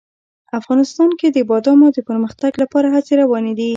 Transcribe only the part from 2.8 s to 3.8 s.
هڅې روانې دي.